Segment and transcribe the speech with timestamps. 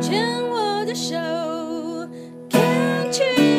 [0.00, 1.14] 牵我的手
[2.48, 3.50] ，Can't you？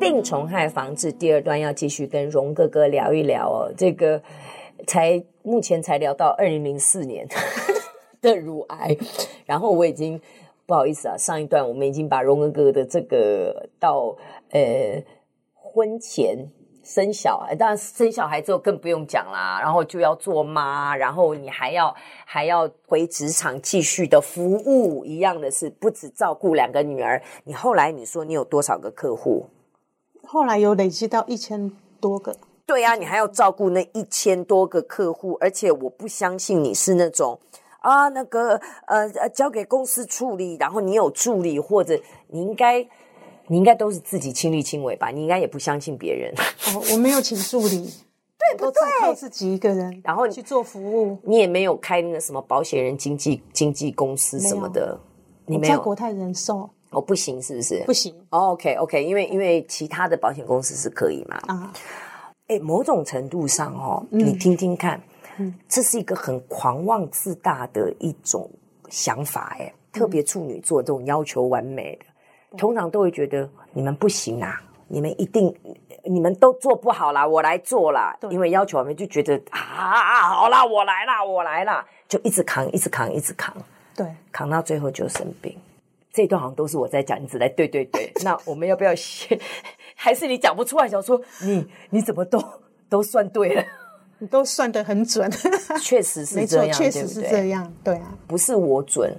[0.00, 4.20] 病虫害防治第二段要继续跟荣哥哥聊一聊哦，这个
[4.88, 7.28] 才目前才聊到二零零四年
[8.20, 8.96] 的乳癌，
[9.46, 10.20] 然后我已经
[10.66, 14.16] 不好意思啊，上一段我们已经把荣哥哥的这个到
[14.50, 15.00] 呃
[15.54, 16.36] 婚前
[16.92, 29.46] 生小孩，当然生小孩之后更不用讲啦，然后就要做妈，然后你还要还要回职场继续的服务，一样的是不止照顾两个女儿，你后来你说你有多少个客户？
[30.24, 37.38] 后来有累积到一千多个，对呀、啊，你还要照顾那一千多个客户，而且我不相信你是那种
[37.78, 42.84] 啊，那个呃呃，交给公司处理，然后你有助理，或者你应该
[43.50, 45.10] 你应该都是自己亲力亲为吧？
[45.10, 46.32] 你应该也不相信别人。
[46.72, 47.82] 哦，我没有请助理，
[48.38, 48.80] 对不对？
[49.00, 54.96] 都靠自己一个人，然后去做服务，你也没有开那个什么保险人经纪经纪公司什么的，
[55.46, 55.76] 你没有。
[55.76, 56.70] 在国泰人寿。
[56.90, 57.82] 哦，不行，是不是？
[57.86, 58.12] 不行。
[58.30, 61.36] Oh, OK，OK，okay, okay, 因为因为其他的保险公司是可以嘛。
[61.46, 61.72] 啊，
[62.48, 65.00] 哎，某种程度上哦，嗯、你听听看，
[65.38, 68.50] 嗯，这是一个很狂妄自大的一种
[68.88, 72.09] 想法，哎，特别处女座这种要求完美的，嗯、
[72.58, 75.54] 通常都会觉得你们不行啊，你们一定
[76.04, 78.16] 你们都做不好啦，我来做啦。
[78.30, 83.54] 因为要求我们就觉得啊，好啦，我来啦，我来啦，就一直扛，一直扛，一直扛，
[83.94, 85.56] 对，扛到最后就生病。
[86.12, 88.12] 这段好像都是我在讲，你只来对对对。
[88.24, 89.38] 那我们要不要先？
[89.94, 90.88] 还是你讲不出来？
[90.88, 92.42] 想说你你怎么都
[92.88, 93.64] 都算对了？
[94.18, 95.30] 你都算得很准，
[95.80, 99.14] 确实是这样，确实是这样，对啊，不是我准。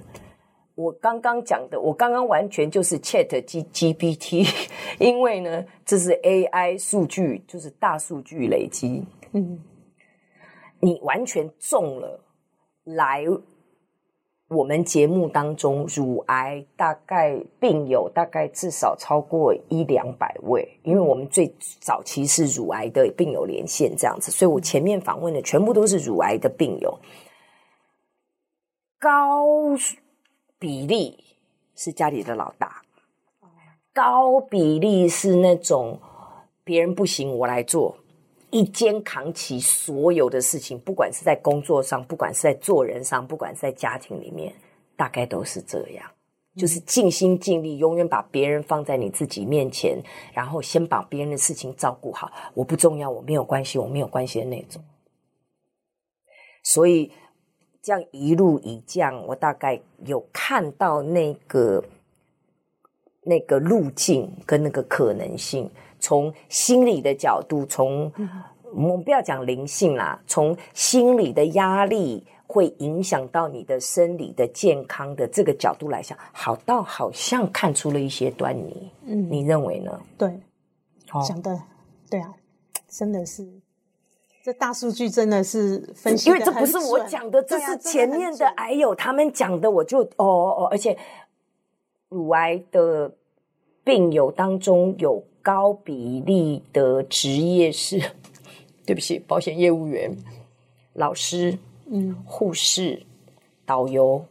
[0.82, 4.48] 我刚刚讲的，我刚刚完全就是 Chat G GPT，
[4.98, 9.04] 因为呢，这是 AI 数据，就是大数据累积。
[9.32, 9.60] 嗯，
[10.80, 12.20] 你完全中了
[12.84, 13.24] 来。
[14.48, 21.50] 我们节目当中，乳癌大概病友大概至少超过一两百位，因为我们最
[21.80, 26.98] 早期是乳癌的病友连线这样子，所以我前面访问的全部都是乳癌的病友，
[28.98, 29.74] 高
[30.62, 31.18] 比例
[31.74, 32.82] 是家里的老大，
[33.92, 35.98] 高比例是那种
[36.62, 37.98] 别人不行我来做。
[38.50, 44.54] 一肩扛起所有的事情，不管是在工作上，不管是在做人上，不管是在家庭里面，
[44.94, 46.08] 大概都是这样，
[46.56, 50.00] 就是尽心尽力，永远把别人放在你自己面前，
[50.32, 52.30] 然后先把别人的事情照顾好。
[52.54, 54.80] 我不重要，我没有关系，我没有关系的那种。
[56.62, 57.10] 所以
[57.82, 61.84] 这样一路一降，我大概有看到那个
[63.22, 65.68] 那个路径跟那个可能性。
[65.98, 68.12] 从心理的角度，从
[68.72, 78.90] 我们不要讲灵性啦，从心理的压力会影响到你的生理的健康的这个角度来讲，好到好像看出了一些端倪。
[79.04, 80.00] 嗯，你认为呢？
[80.18, 80.40] 对，
[81.26, 81.62] 讲的、哦、
[82.10, 82.34] 对啊，
[82.88, 83.48] 真的是
[84.42, 90.96] 这大数据真的是分析，因为这不是我讲的，这是前面的癌友他们讲的，我就哦哦，而且
[92.08, 93.12] 乳癌的
[93.84, 95.24] 病友当中有。
[95.44, 98.00] 高比例的职业是，
[98.86, 100.16] 对不起，保险业务员、
[100.92, 101.58] 老师、
[101.90, 103.02] 嗯，护士、
[103.66, 104.24] 导游，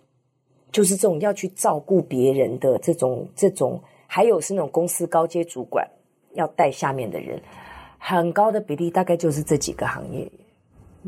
[0.72, 5.86] 就是这种要去照顾别人的这种这种，还有是那种公司高阶主管
[6.34, 7.38] 要带下面的人，
[8.04, 10.30] 很高的比例，大概就是这几个行业，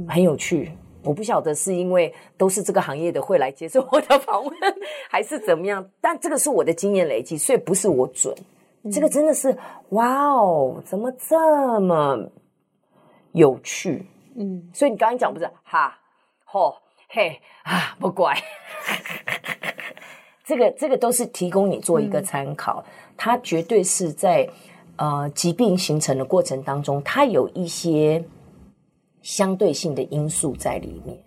[0.07, 0.71] 很有趣。
[1.03, 4.53] 我不晓得是因为都是这个行业的会来接受我的访问，
[5.09, 8.33] 还是怎么样，但这个是我的经验累积，所以不是我准。
[8.91, 9.57] 这个真的是
[9.89, 12.29] 哇哦，怎么这么
[13.31, 14.05] 有趣？
[14.35, 15.97] 嗯，所以你刚刚讲不是哈、
[16.45, 16.77] 吼、
[17.09, 18.37] 嘿啊，不乖，
[20.45, 24.47] 这个这个都是提供你做一个参考，嗯、它绝对是在
[24.95, 28.23] 呃疾病形成的过程当中，它有一些
[29.21, 31.17] 相对性的因素在里面，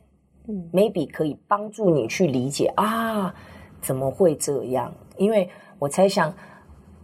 [0.49, 3.35] 嗯，maybe 可以帮助你去理解啊，
[3.81, 4.93] 怎么会这样？
[5.17, 5.49] 因为
[5.79, 6.33] 我猜想。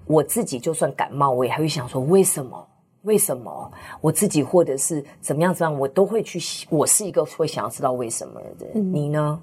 [0.05, 2.69] 我自己就算感冒，我也还会想说为什么？
[3.03, 3.73] 为什么？
[4.01, 6.41] 我自己或者是怎么样怎么样，我都会去。
[6.69, 8.73] 我是一个会想要知道为什么的人。
[8.75, 9.41] 嗯、你呢？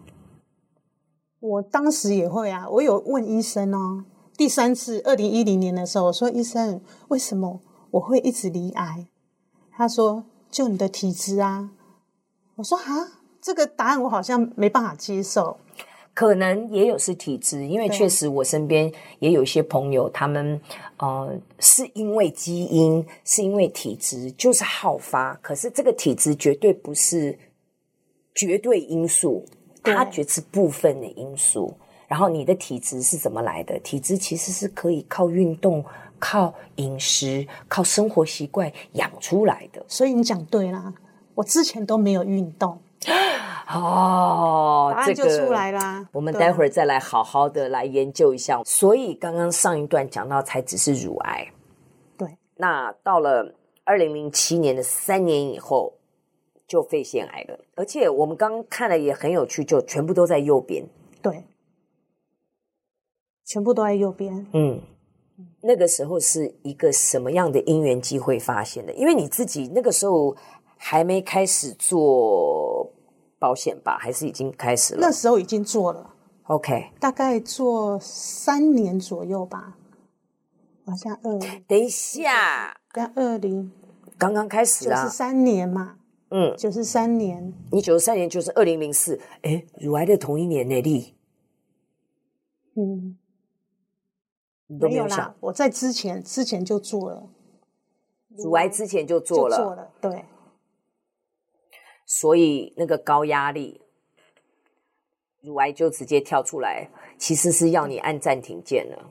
[1.40, 4.04] 我当时也会啊，我有问医生哦。
[4.40, 7.60] 第三次，二零一零年的时候，我说医生，为什么
[7.92, 9.06] 我会一直罹癌？
[9.70, 11.72] 他说就你的体质啊。
[12.56, 15.58] 我说啊，这个答案我好像没办法接受。
[16.14, 18.90] 可能也有是体质，因为确实我身边
[19.20, 20.62] 也有一些朋友，他们
[21.00, 25.34] 呃是因为基因，是因为体质，就是好发。
[25.42, 27.38] 可是这个体质绝对不是
[28.34, 29.44] 绝对因素，
[29.84, 31.76] 它只是部分的因素。
[32.10, 33.80] 然后你的体质是怎么来的？
[33.80, 35.86] 体质其实是可以靠运动、
[36.20, 39.82] 靠饮食、靠生活习惯养出来的。
[39.88, 40.92] 所以你讲对啦，
[41.36, 42.78] 我之前都没有运动。
[43.72, 46.00] 哦，答案就出来啦。
[46.00, 48.60] 这个、我们待会儿再来好好的来研究一下。
[48.66, 51.48] 所以刚刚上一段讲到，才只是乳癌。
[52.18, 52.36] 对。
[52.56, 53.54] 那到了
[53.84, 55.94] 二零零七年的三年以后，
[56.68, 57.60] 就肺腺癌了。
[57.76, 60.84] 而且我们刚刚看了也很有趣，就全部都在右边。
[61.22, 61.44] 对。
[63.50, 64.46] 全部都在右边。
[64.54, 64.80] 嗯。
[65.62, 68.94] 那个时候是一个什么样的因缘机会发现的？
[68.94, 70.38] 因为你自己那个时候。
[70.82, 72.90] 还没开始做
[73.38, 73.98] 保险吧？
[73.98, 75.02] 还是已经开始了？
[75.02, 76.16] 那时候已经做了。
[76.44, 79.76] OK，大概做三年左右吧。
[80.86, 81.64] 好像二零。
[81.68, 83.70] 等一下，跟二零
[84.18, 85.98] 刚刚开始啊，九十三年嘛。
[86.30, 87.54] 嗯，九十三年。
[87.74, 91.14] 你九十三年就是二零零四，哎，乳癌的同一年内力。
[92.78, 93.18] 嗯，
[94.72, 97.28] 你都没有啦，我在之前之前就做了，
[98.38, 100.26] 乳癌之前就做了，就做了，对。
[102.06, 103.82] 所以那个高压力，
[105.42, 109.10] 乳癌就直接跳出来，其实是要你按暂停键了。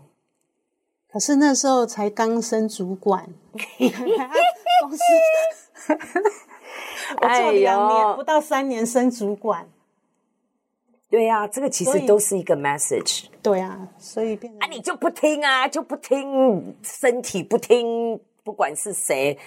[1.11, 5.03] 可是那时候才刚升主管， 公司
[7.21, 9.69] 我做两年不到三年升主管。
[11.11, 13.25] 对呀、啊，这个其实都是一个 message。
[13.43, 19.39] 对啊，所以变成啊，你就不听啊，就不听，身体不听，不管是谁。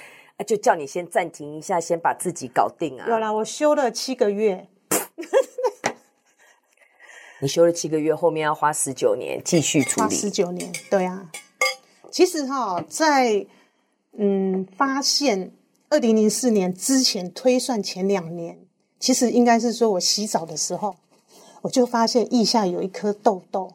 [0.48, 3.06] 就叫你先暂停一下，先把自己搞定啊！
[3.08, 4.68] 有啦，我休了七个月。
[7.40, 10.02] 你休了七个月，后面要花十九年继续处理。
[10.02, 11.30] 花十九年，对啊。
[12.10, 13.46] 其实哈，在
[14.18, 15.52] 嗯发现
[15.90, 18.58] 二零零四年之前推算前两年，
[19.00, 20.96] 其实应该是说我洗澡的时候，
[21.62, 23.74] 我就发现腋下有一颗痘痘，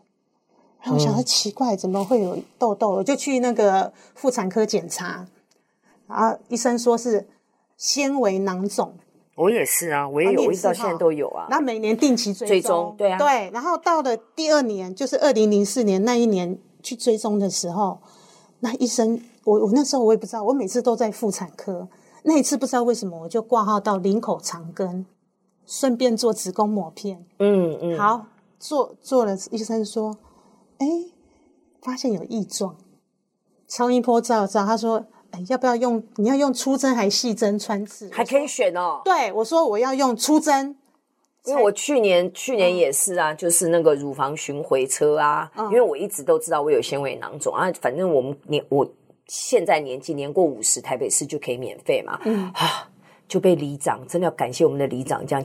[0.80, 2.90] 然后我想说奇怪，怎么会有痘痘？
[2.90, 5.26] 我就去那个妇产科检查。
[6.08, 7.26] 然后医生说是
[7.76, 8.94] 纤维囊肿，
[9.34, 11.48] 我也是啊，我也有，我一直到现在都有啊。
[11.50, 13.50] 那每年定期追踪，对啊，对。
[13.52, 17.98] 然后到了第二年，就是二零零四年那一年去追踪的时候，
[18.60, 21.88] 那医生，我我那时候我也不知道，我每次都在妇产科，
[22.22, 25.04] 那一次不知道为什么我就挂号到林口长庚，
[25.66, 27.26] 顺便做子宫抹片。
[27.38, 28.26] 嗯嗯，好，
[28.58, 30.16] 做做了，医生说，
[30.78, 30.86] 哎，
[31.82, 32.76] 发现有异状，
[33.66, 35.06] 超音波照照，他说。
[35.48, 36.02] 要不要用？
[36.14, 38.08] 你要用粗针还是细针穿刺？
[38.10, 39.02] 还可以选哦。
[39.04, 40.74] 对，我说我要用粗针，
[41.44, 45.50] 因为我去年去年也是啊，嗯、就是那个乳房巡回车啊。
[45.54, 48.88] 嗯、因为我一直都知道我有纤维囊肿啊，反正我们年我
[49.26, 52.19] 现在年纪年过五十，台北市就可以免费嘛。
[52.24, 52.88] 嗯啊，
[53.28, 55.44] 就被里长真的要感谢我们的里长这样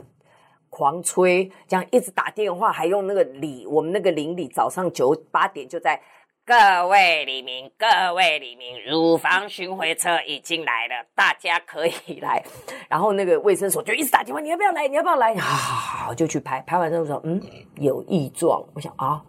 [0.70, 6.00] 狂催，这样一直打电话，还用那个里我们那个邻里早上九八点就在。
[6.44, 12.44] 各位里民，各位里民，乳房巡回车已经来了，大家可以来。
[12.88, 14.88] 然后那个卫生所就一直打电话，你要不要来？
[14.88, 15.32] 你要不要来？
[15.36, 16.60] 好，好，就去拍。
[16.62, 17.40] 拍完之后说，嗯，
[17.76, 18.60] 有异状。
[18.74, 19.24] 我想啊，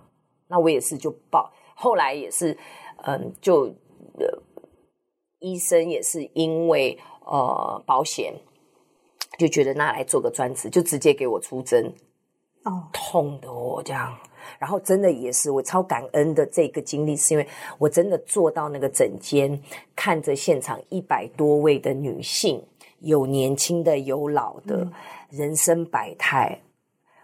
[0.47, 1.53] 那我也是就报。
[1.75, 2.57] 后来也是，
[3.03, 3.65] 嗯，就
[4.17, 4.41] 呃，
[5.37, 8.33] 医生也是因为呃保险，
[9.37, 11.93] 就觉得那来做个专职，就直接给我出针。
[12.63, 14.15] 哦，痛的哦，这样。
[14.59, 19.61] 然后真的也是我超感恩的这个经历，是因为我真的坐到那个诊间，
[19.95, 22.61] 看着现场一百多位的女性，
[22.99, 24.87] 有年轻的，有老的，
[25.29, 26.61] 人生百态。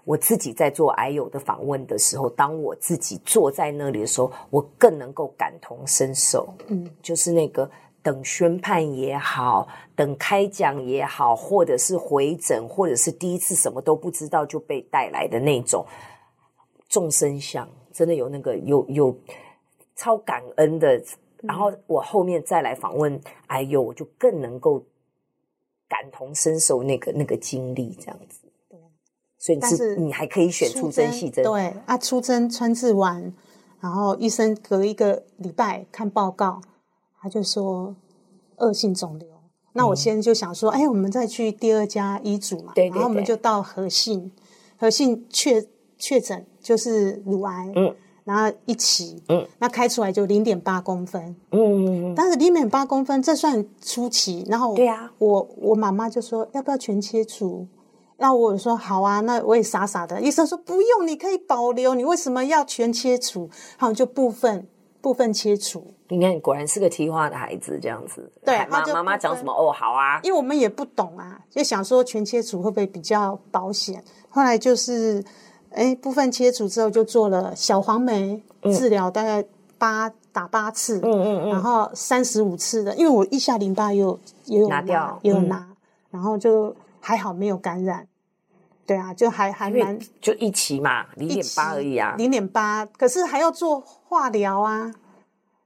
[0.06, 6.54] 我自己在做癌友的访问的时候，当我自己坐在那里的时候，我更能够感同身受。
[6.68, 7.70] 嗯，就是那个
[8.02, 15.86] 等宣判也好，等开讲也好，或者是回诊，或者是第一次什么都不知道就被带来的那种。
[16.88, 19.16] 众生相真的有那个有有
[19.96, 21.00] 超感恩的，
[21.42, 24.84] 然后我后面再来访问，哎呦，我就更能够
[25.88, 28.40] 感同身受那个那个经历，这样子。
[28.70, 28.80] 对，
[29.38, 31.44] 所以你是，是你还可以选出针细针。
[31.44, 33.32] 对啊，出针穿刺完，
[33.80, 36.60] 然后医生隔一个礼拜看报告，
[37.22, 37.96] 他就说
[38.58, 39.28] 恶性肿瘤。
[39.74, 44.32] 那我先就想说，嗯、哎，我们再去第二家医嘱嘛，对，对，对，然后我们就到和信，
[44.78, 45.66] 和信确
[45.98, 46.46] 确诊。
[46.62, 47.96] 就是乳癌，嗯，
[48.26, 57.66] 然后一期，嗯，那开出来就零点八公分，嗯嗯嗯，但是零点八公分这算初期，然后对呀，我我妈妈就说要不要全切除？
[58.18, 60.22] 那我说好啊，那我也傻傻的。
[60.22, 63.50] 医生说不用，你可以保留，你为什么要全切除？
[63.78, 64.68] 好，就部分
[65.02, 65.94] 部分切除。
[66.08, 68.32] 你看，果然是个听话的孩子，这样子。
[68.44, 70.20] 对，妈妈妈讲什么哦，好啊。
[70.24, 74.04] 因为我们也不懂啊，就想说全切除会不会比较保险？
[74.30, 75.24] 后来就是，
[75.72, 78.42] 哎，部分切除之后就做了小黄梅
[78.74, 79.46] 治疗，大概
[79.78, 85.76] 八打八次，嗯嗯嗯，然后三十五次的，因为我腋下淋巴也有也有拿，拿掉，也有拿，嗯、
[86.12, 88.08] 然后就还好没有感染。
[88.90, 94.92] 对啊，就还还蛮就一期嘛，零点八而已啊，零点八，可是还要做化疗啊。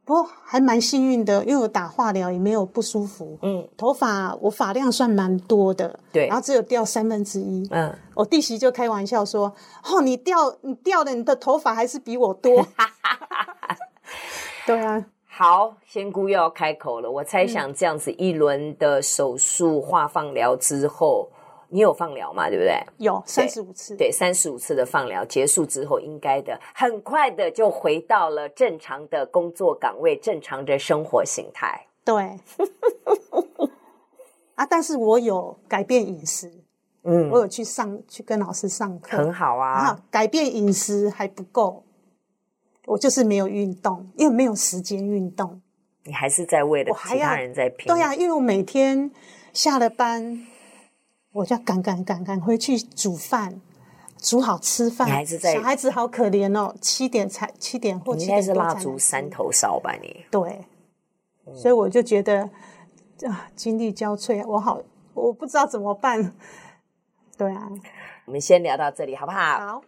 [0.03, 3.39] 不过还蛮幸运的，因为我打化疗也没有不舒服。
[3.42, 7.65] 嗯，头发我发量算蛮多的，对，然后只有掉三分之一。
[7.72, 9.56] 嗯，我弟媳就开玩笑说
[9.89, 12.68] ：“哦，你掉你掉的你的头发还是比我多。
[14.68, 17.10] ”对啊，好，仙姑又要开口了。
[17.10, 21.30] 我猜想这样子一轮的手术化放疗之后。
[21.74, 22.50] 你有放疗嘛？
[22.50, 22.80] 对不对？
[23.00, 23.96] 有三十五次。
[23.96, 31.88] 对，三十五次的放疗结束之后，应该的很快的就回到了正常的工作岗位，正常的生活形态。
[32.06, 32.39] 对。
[34.53, 36.53] 啊，但是我有改变饮食，
[37.01, 39.84] 嗯，我有去上去跟老师上课，很好啊。
[39.84, 41.84] 然后改变饮食还不够，
[42.86, 45.60] 我就是没有运动，因为没有时间运动。
[46.03, 47.88] 你还是在为了其他人在拼。
[47.88, 49.10] 对呀、啊，因为我每天
[49.51, 50.46] 下了班。
[51.34, 53.60] 我就要赶赶赶赶回去煮饭，
[54.18, 55.08] 煮好吃饭。
[55.08, 59.94] 你还是在小孩子好可怜哦，七点才七点或七点你应该是蜡烛三头烧吧？
[60.02, 60.66] 你对，
[61.46, 62.50] 嗯、所以我就觉得
[63.28, 64.80] 啊，精力交瘁，我好，
[65.13, 66.34] 我不知道怎么办。
[67.36, 67.68] 对啊，
[68.25, 69.60] 我们先聊到这里好不好？
[69.60, 69.82] 好。